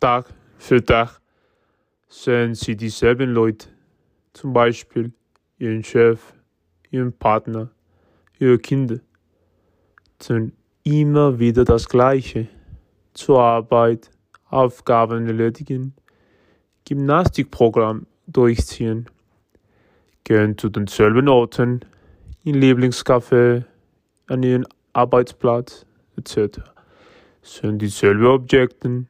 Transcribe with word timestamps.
Tag 0.00 0.26
für 0.58 0.84
Tag 0.84 1.20
sehen 2.08 2.54
Sie 2.54 2.76
dieselben 2.76 3.30
Leute, 3.30 3.68
zum 4.32 4.52
Beispiel 4.52 5.12
Ihren 5.58 5.82
Chef, 5.82 6.34
Ihren 6.90 7.12
Partner, 7.12 7.70
Ihre 8.38 8.58
Kinder, 8.58 8.98
tun 10.18 10.52
immer 10.84 11.38
wieder 11.38 11.64
das 11.64 11.88
Gleiche. 11.88 12.48
Zur 13.14 13.40
Arbeit, 13.40 14.10
Aufgaben 14.50 15.26
erledigen, 15.26 15.94
Gymnastikprogramm 16.84 18.06
durchziehen, 18.26 19.08
gehen 20.24 20.58
zu 20.58 20.68
denselben 20.68 21.28
Orten, 21.28 21.80
in 22.44 22.56
Lieblingscafé, 22.56 23.64
an 24.26 24.42
ihren 24.42 24.66
Arbeitsplatz 24.92 25.86
etc. 26.16 26.60
Sind 27.42 27.80
dieselben 27.80 28.26
Objekte, 28.26 29.06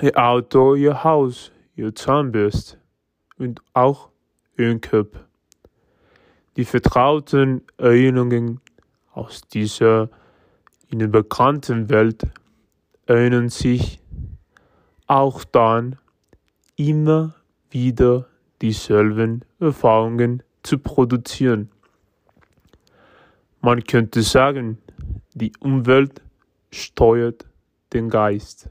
ihr 0.00 0.16
Auto, 0.16 0.74
ihr 0.74 1.04
Haus, 1.04 1.52
ihr 1.76 1.94
Zahnbürste 1.94 2.78
und 3.38 3.60
auch 3.72 4.10
ihren 4.56 4.80
Körper. 4.80 5.26
Die 6.56 6.64
vertrauten 6.64 7.62
Erinnerungen 7.78 8.60
aus 9.12 9.42
dieser 9.42 10.10
ihnen 10.90 11.10
bekannten 11.10 11.90
Welt 11.90 12.22
erinnern 13.06 13.48
sich 13.48 14.00
auch 15.06 15.44
dann 15.44 15.98
immer 16.76 17.34
wieder 17.70 18.26
dieselben 18.62 19.44
Erfahrungen 19.58 20.42
zu 20.62 20.78
produzieren. 20.78 21.70
Man 23.60 23.82
könnte 23.84 24.22
sagen, 24.22 24.78
die 25.34 25.52
Umwelt 25.60 26.22
steuert 26.70 27.46
den 27.92 28.08
Geist. 28.08 28.70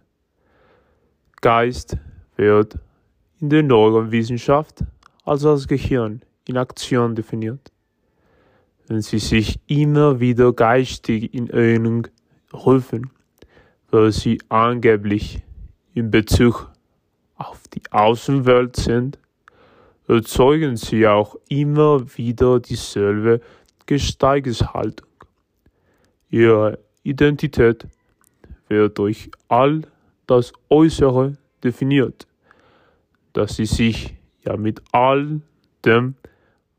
Geist 1.43 1.97
wird 2.37 2.79
in 3.41 3.49
der 3.49 3.63
Neurowissenschaft 3.63 4.85
als 5.25 5.41
das 5.41 5.67
Gehirn 5.67 6.21
in 6.47 6.55
Aktion 6.55 7.15
definiert. 7.15 7.69
Wenn 8.87 9.01
Sie 9.01 9.19
sich 9.19 9.59
immer 9.67 10.21
wieder 10.21 10.53
geistig 10.53 11.33
in 11.33 11.49
Erinnerung 11.49 12.07
rufen, 12.53 13.09
weil 13.91 14.13
Sie 14.13 14.39
angeblich 14.47 15.43
in 15.93 16.11
Bezug 16.11 16.71
auf 17.35 17.61
die 17.73 17.91
Außenwelt 17.91 18.77
sind, 18.77 19.19
erzeugen 20.07 20.77
Sie 20.77 21.05
auch 21.05 21.35
immer 21.49 22.05
wieder 22.17 22.61
dieselbe 22.61 23.41
Gesteigeshaltung. 23.85 25.09
Ihre 26.29 26.79
Identität 27.03 27.85
wird 28.69 28.97
durch 28.97 29.29
all 29.49 29.81
das 30.25 30.53
Äußere 30.69 31.37
definiert, 31.63 32.27
dass 33.33 33.55
sie 33.55 33.65
sich 33.65 34.15
ja 34.45 34.57
mit 34.57 34.81
all 34.91 35.41
dem, 35.85 36.15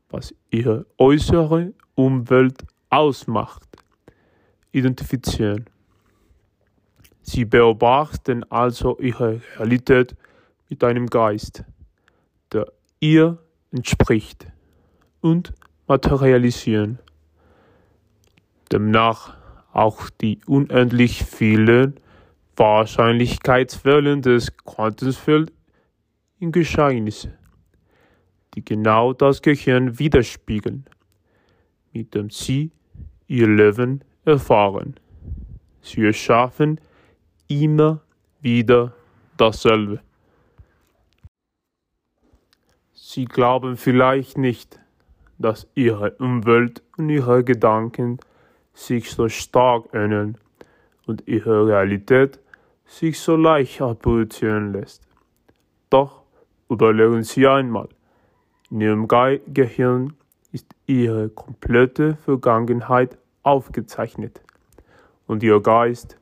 was 0.09 0.33
ihre 0.49 0.85
äußere 0.97 1.73
Umwelt 1.95 2.65
ausmacht, 2.89 3.63
identifizieren. 4.71 5.65
Sie 7.21 7.45
beobachten 7.45 8.43
also 8.51 8.97
ihre 8.99 9.41
Realität 9.57 10.15
mit 10.69 10.83
einem 10.83 11.07
Geist, 11.07 11.63
der 12.51 12.71
ihr 12.99 13.37
entspricht 13.71 14.47
und 15.21 15.53
materialisieren. 15.87 16.99
Demnach 18.71 19.35
auch 19.73 20.09
die 20.09 20.39
unendlich 20.45 21.23
vielen 21.23 21.99
Wahrscheinlichkeitswellen 22.57 24.21
des 24.21 24.55
Quantenfelds 24.57 25.51
in 26.39 26.51
Geschehnisse, 26.51 27.37
die 28.53 28.63
genau 28.63 29.13
das 29.13 29.41
Gehirn 29.41 29.99
widerspiegeln, 29.99 30.85
mit 31.91 32.15
dem 32.15 32.29
sie 32.29 32.71
ihr 33.27 33.47
Leben 33.47 34.03
erfahren. 34.23 34.95
Sie 35.81 36.05
erschaffen 36.05 36.79
immer 37.47 38.01
wieder 38.41 38.93
dasselbe. 39.37 40.01
Sie 42.93 43.25
glauben 43.25 43.77
vielleicht 43.77 44.37
nicht, 44.37 44.79
dass 45.37 45.67
ihre 45.75 46.11
Umwelt 46.11 46.81
und 46.97 47.09
ihre 47.09 47.43
Gedanken 47.43 48.19
sich 48.73 49.11
so 49.11 49.29
stark 49.29 49.93
ähneln 49.93 50.37
und 51.05 51.27
ihre 51.27 51.67
Realität 51.67 52.39
sich 52.85 53.19
so 53.19 53.35
leicht 53.35 53.81
reproduzieren 53.81 54.73
lässt. 54.73 55.01
Doch 55.89 56.21
überlegen 56.69 57.23
Sie 57.23 57.47
einmal, 57.47 57.89
in 58.69 58.81
Ihrem 58.81 59.07
Gehirn 59.07 60.13
ist 60.51 60.67
Ihre 60.87 61.29
komplette 61.29 62.15
Vergangenheit 62.17 63.17
aufgezeichnet 63.43 64.41
und 65.27 65.43
Ihr 65.43 65.59
Geist 65.61 66.17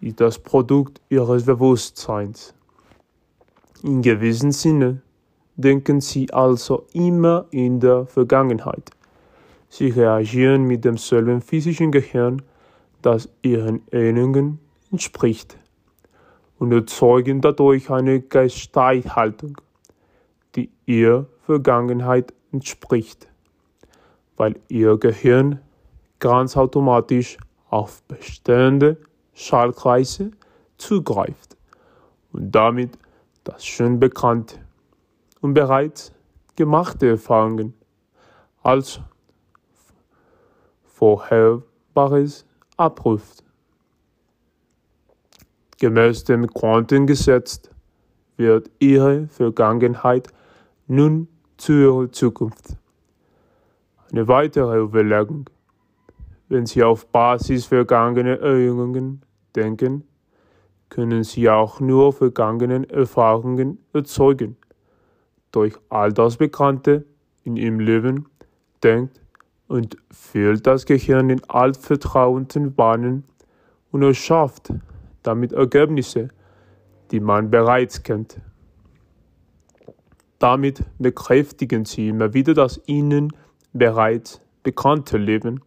ist 0.00 0.20
das 0.20 0.38
Produkt 0.38 1.00
Ihres 1.08 1.44
Bewusstseins. 1.44 2.54
In 3.82 4.02
gewissem 4.02 4.52
Sinne 4.52 5.02
denken 5.58 6.00
sie 6.00 6.32
also 6.32 6.86
immer 6.92 7.46
in 7.50 7.80
der 7.80 8.06
Vergangenheit. 8.06 8.90
Sie 9.68 9.88
reagieren 9.88 10.64
mit 10.64 10.84
demselben 10.84 11.42
physischen 11.42 11.92
Gehirn, 11.92 12.42
das 13.02 13.28
ihren 13.42 13.82
Erinnerungen 13.90 14.60
entspricht, 14.90 15.56
und 16.58 16.72
erzeugen 16.72 17.40
dadurch 17.40 17.90
eine 17.90 18.20
Geisthaltung, 18.20 19.60
die 20.54 20.70
ihrer 20.86 21.26
Vergangenheit 21.42 22.34
entspricht, 22.52 23.28
weil 24.36 24.56
ihr 24.68 24.96
Gehirn 24.98 25.60
ganz 26.18 26.56
automatisch 26.56 27.38
auf 27.70 28.02
bestehende 28.04 28.96
Schaltkreise 29.34 30.32
zugreift 30.78 31.56
und 32.32 32.50
damit 32.50 32.98
das 33.44 33.64
schon 33.64 34.00
bekannte 34.00 34.56
und 35.40 35.54
bereits 35.54 36.12
gemachte 36.56 37.08
Erfahrungen 37.08 37.74
als 38.62 39.00
Vorherbares 40.82 42.44
abruft. 42.76 43.44
Gemäß 45.80 46.24
dem 46.24 46.48
Quantengesetz 46.48 47.62
wird 48.36 48.68
Ihre 48.80 49.28
Vergangenheit 49.28 50.28
nun 50.88 51.28
zu 51.56 51.72
Ihrer 51.72 52.10
Zukunft. 52.10 52.76
Eine 54.10 54.26
weitere 54.26 54.80
Überlegung. 54.80 55.48
Wenn 56.48 56.66
Sie 56.66 56.82
auf 56.82 57.06
Basis 57.06 57.66
vergangener 57.66 58.40
Erinnerungen 58.40 59.22
denken, 59.54 60.02
können 60.88 61.22
Sie 61.22 61.48
auch 61.48 61.78
nur 61.78 62.12
vergangenen 62.12 62.82
Erfahrungen 62.90 63.78
erzeugen 63.92 64.56
durch 65.52 65.76
all 65.90 66.12
das 66.12 66.38
Bekannte 66.38 67.04
in 67.44 67.56
ihrem 67.56 67.78
Leben 67.78 68.26
denkt 68.82 69.20
und 69.68 69.96
fühlt 70.10 70.66
das 70.66 70.86
Gehirn 70.86 71.30
in 71.30 71.40
altvertrauten 71.48 72.74
Bahnen 72.74 73.22
und 73.92 74.02
erschafft 74.02 74.72
damit 75.28 75.52
Ergebnisse, 75.52 76.28
die 77.10 77.20
man 77.20 77.50
bereits 77.50 78.02
kennt. 78.02 78.40
Damit 80.38 80.82
bekräftigen 80.98 81.84
sie 81.84 82.08
immer 82.08 82.32
wieder 82.32 82.54
das 82.54 82.80
ihnen 82.86 83.32
bereits 83.74 84.40
bekannte 84.62 85.18
Leben. 85.18 85.60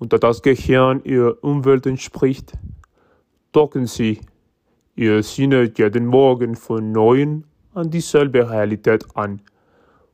Und 0.00 0.12
da 0.12 0.18
das 0.18 0.42
Gehirn 0.42 1.00
ihrer 1.04 1.42
Umwelt 1.42 1.86
entspricht, 1.86 2.52
docken 3.52 3.86
sie 3.86 4.20
ihre 4.96 5.22
Sinne 5.22 5.72
jeden 5.76 6.06
Morgen 6.06 6.56
von 6.56 6.90
neuem 6.90 7.44
an 7.72 7.90
dieselbe 7.90 8.50
Realität 8.50 9.04
an 9.14 9.42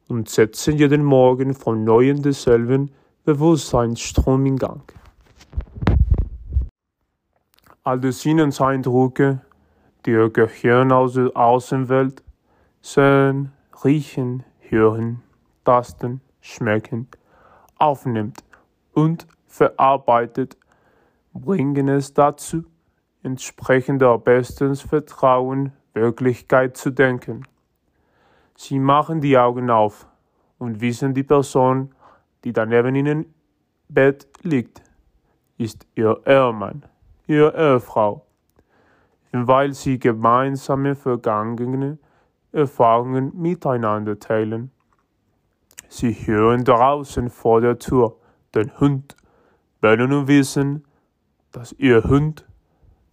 und 0.09 0.29
setzen 0.29 0.77
jeden 0.77 1.05
Morgen 1.05 1.55
von 1.55 1.85
neuem 1.85 2.21
denselben 2.21 2.91
Bewusstseinsstrom 3.25 4.45
in 4.45 4.57
Gang. 4.59 5.02
All 7.85 7.99
die 7.99 8.13
Sinneseindrücke, 8.13 9.41
die 10.07 10.13
ihr 10.13 10.31
Gehirn 10.31 10.93
aus 10.93 11.15
der 11.15 11.37
Außenwelt 11.37 12.23
sehen, 12.81 13.51
riechen, 13.85 14.45
hören, 14.61 15.21
tasten, 15.65 16.21
schmecken, 16.41 17.09
aufnimmt 17.79 18.45
und 18.93 19.27
verarbeitet, 19.47 20.57
bringen 21.33 21.89
es 21.89 22.15
dazu, 22.15 22.65
entsprechend 23.25 24.01
der 24.01 24.17
bestens 24.19 24.83
Vertrauen 24.83 25.73
Wirklichkeit 25.93 26.77
zu 26.77 26.91
denken. 26.91 27.49
Sie 28.55 28.79
machen 28.79 29.21
die 29.21 29.37
Augen 29.37 29.71
auf 29.71 30.07
und 30.59 30.81
wissen, 30.81 31.15
die 31.15 31.25
Person, 31.25 31.93
die 32.45 32.53
daneben 32.53 32.95
ihnen 32.95 33.35
Bett 33.89 34.29
liegt, 34.43 34.83
ist 35.59 35.85
ihr 35.97 36.21
Ehemann, 36.25 36.85
ihre 37.27 37.55
Ehefrau. 37.57 38.27
weil 39.35 39.73
sie 39.73 39.99
gemeinsame 39.99 40.95
vergangene 40.95 41.97
Erfahrungen 42.53 43.33
miteinander 43.35 44.19
teilen. 44.19 44.71
Sie 45.89 46.13
hören 46.13 46.65
draußen 46.65 47.31
vor 47.31 47.63
der 47.63 47.79
Tür 47.79 48.17
den 48.55 48.79
Hund, 48.79 49.17
weil 49.81 49.97
nun 49.97 50.29
wissen, 50.29 50.85
dass 51.51 51.73
ihr 51.73 52.05
Hund 52.05 52.47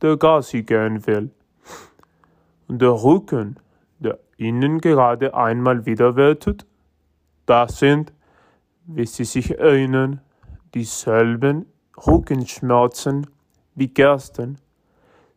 der 0.01 0.17
Gassi 0.17 0.63
gehen 0.63 1.05
will. 1.07 1.31
Und 2.67 2.81
der 2.81 2.91
Rücken, 2.91 3.57
der 3.99 4.19
ihnen 4.37 4.79
gerade 4.79 5.33
einmal 5.33 5.85
wieder 5.85 6.15
wehtut, 6.15 6.65
das 7.45 7.79
sind, 7.79 8.13
wie 8.85 9.05
sie 9.05 9.25
sich 9.25 9.57
erinnern, 9.57 10.21
dieselben 10.73 11.65
Rückenschmerzen 12.05 13.27
wie 13.79 13.87
gestern. 13.87 14.57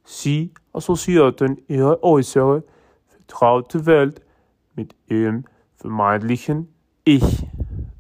Sie 0.05 0.53
assoziierten 0.73 1.63
ihre 1.69 2.03
äußere, 2.03 2.65
vertraute 3.07 3.87
Welt 3.87 4.21
mit 4.75 4.95
ihrem 5.07 5.45
vermeintlichen 5.77 6.75
Ich 7.05 7.47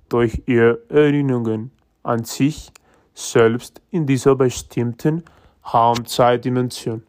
durch 0.08 0.42
ihre 0.46 0.80
Erinnerungen 0.88 1.70
an 2.02 2.24
sich 2.24 2.72
selbst 3.14 3.80
in 3.90 4.06
dieser 4.06 4.36
bestimmten 4.36 5.24
Raumzeitdimension. 5.72 7.02